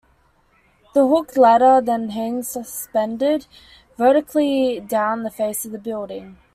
[0.95, 3.45] The hooked ladder then hangs suspended
[3.99, 6.37] vertically down the face of the building.